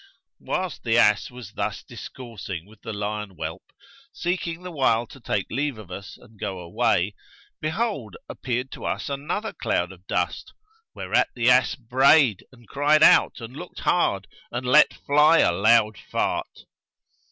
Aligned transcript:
Whilst 0.39 0.81
the 0.83 0.97
ass 0.97 1.29
was 1.29 1.51
thus 1.51 1.83
discoursing 1.83 2.65
with 2.65 2.81
the 2.81 2.91
lion 2.91 3.35
whelp, 3.37 3.71
seeking 4.11 4.63
the 4.63 4.71
while 4.71 5.05
to 5.05 5.19
take 5.19 5.45
leave 5.51 5.77
of 5.77 5.91
us 5.91 6.17
and 6.17 6.39
go 6.39 6.57
away, 6.57 7.13
behold, 7.61 8.17
appeared 8.27 8.71
to 8.71 8.85
us 8.85 9.09
another 9.09 9.53
cloud 9.53 9.91
of 9.91 10.07
dust, 10.07 10.53
whereat 10.95 11.29
the 11.35 11.51
ass 11.51 11.75
brayed 11.75 12.43
and 12.51 12.67
cried 12.67 13.03
out 13.03 13.41
and 13.41 13.55
looked 13.55 13.81
hard 13.81 14.25
and 14.51 14.65
let 14.65 14.91
fly 14.91 15.37
a 15.37 15.51
loud 15.51 15.97
fart[FN#136]. 16.11 16.45